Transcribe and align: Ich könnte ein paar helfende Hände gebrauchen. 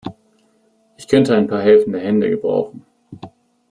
Ich 0.97 1.07
könnte 1.07 1.35
ein 1.35 1.45
paar 1.45 1.61
helfende 1.61 1.99
Hände 1.99 2.27
gebrauchen. 2.31 2.87